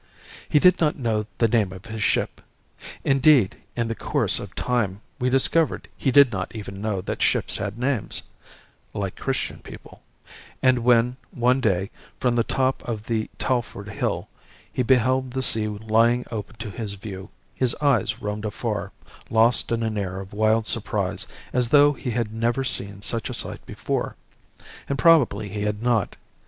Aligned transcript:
"He 0.49 0.57
did 0.57 0.79
not 0.79 0.97
know 0.97 1.27
the 1.37 1.47
name 1.47 1.71
of 1.71 1.85
his 1.85 2.01
ship. 2.01 2.41
Indeed, 3.03 3.57
in 3.75 3.87
the 3.87 3.93
course 3.93 4.39
of 4.39 4.55
time 4.55 5.01
we 5.19 5.29
discovered 5.29 5.87
he 5.95 6.09
did 6.09 6.31
not 6.31 6.55
even 6.55 6.81
know 6.81 7.01
that 7.01 7.21
ships 7.21 7.57
had 7.57 7.77
names 7.77 8.23
'like 8.95 9.15
Christian 9.15 9.59
people'; 9.59 10.01
and 10.63 10.79
when, 10.79 11.17
one 11.29 11.61
day, 11.61 11.91
from 12.19 12.35
the 12.35 12.43
top 12.43 12.81
of 12.89 13.03
the 13.05 13.29
Talfourd 13.37 13.89
Hill, 13.89 14.27
he 14.73 14.81
beheld 14.81 15.29
the 15.33 15.43
sea 15.43 15.67
lying 15.67 16.25
open 16.31 16.55
to 16.55 16.71
his 16.71 16.95
view, 16.95 17.29
his 17.53 17.75
eyes 17.79 18.19
roamed 18.23 18.45
afar, 18.45 18.91
lost 19.29 19.71
in 19.71 19.83
an 19.83 19.99
air 19.99 20.19
of 20.19 20.33
wild 20.33 20.65
surprise, 20.65 21.27
as 21.53 21.69
though 21.69 21.93
he 21.93 22.09
had 22.09 22.33
never 22.33 22.63
seen 22.63 23.03
such 23.03 23.29
a 23.29 23.35
sight 23.35 23.63
before. 23.67 24.15
And 24.89 24.97
probably 24.97 25.47
he 25.49 25.61
had 25.61 25.83
not. 25.83 26.15